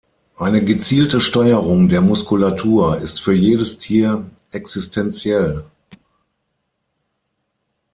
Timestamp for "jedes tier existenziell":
3.33-5.63